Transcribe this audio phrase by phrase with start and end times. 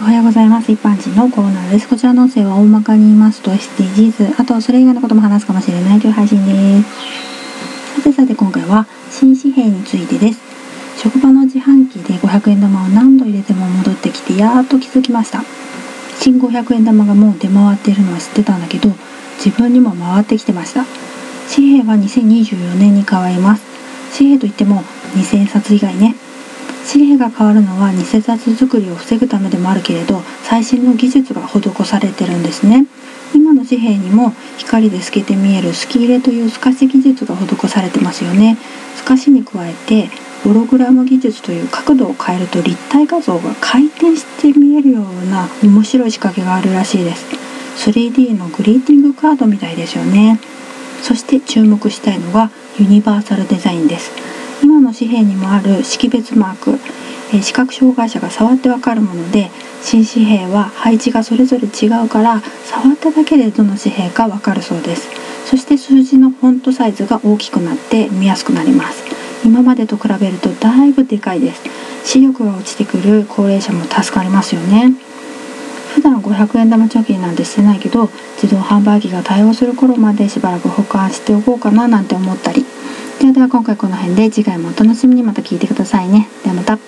[0.00, 0.72] おはようございます。
[0.72, 1.86] 一般人のコーナーです。
[1.86, 8.00] こちらの音声は大まかに言いますと SDGs あとはそれ以外のことも話すかもしれないという配信です。
[8.00, 10.40] さてさて今回は新紙幣についてです。
[11.02, 15.42] 職場の自販機で500円玉を何度入れても戻ってきてやっと気づきました。
[16.18, 18.88] 新500円玉がもう出回っているのは知ってたんだけど
[19.44, 20.86] 自分にも回ってきてました。
[21.54, 23.66] 紙幣は2024年に変わります。
[24.16, 24.82] 紙幣といっても
[25.14, 26.14] 2000冊以外ね。
[26.92, 32.84] 紙幣が変わるのは偽札作りを防ぐためでもあるけれど最新の技術が施されてるんですね。
[33.32, 38.58] 今の紙幣にも光で透けて見える透き入れという透かし技術が施されてますよね。
[38.96, 40.10] 透かしに加えて
[40.42, 47.24] ホログラム技術という角度を変えると立体画像が回転して見えるような面白い仕掛けがあるらしいです。
[47.88, 50.40] 3D のグリーティングカードみたいですよね。
[51.02, 54.10] そして注目したいのがユニバーサルデザインです。
[54.80, 56.78] 今の紙幣にもある識別マーク、
[57.34, 59.50] え視覚障害者が触ってわかるもので
[59.82, 65.10] 新紙幣は配置がそれぞれ違うから触っただけでどの紙幣かわかるそうです。
[65.44, 69.04] そして数字のフォントサイズが大きくなって見やすくなります。
[69.44, 71.62] 今までと比べるとだいぶでかいです。
[72.02, 74.94] 視力が落ちてくる高齢者も助かりますよね。
[75.94, 78.08] 普段500円玉貯金なんてしてないけど
[78.42, 82.64] 自動販売機が対応する頃までしばらく保管しておこうかななんて思ったり。
[83.20, 86.30] ではでは今回この辺で次回もお楽しみにまた聞いてくださいね。
[86.42, 86.78] ではまた。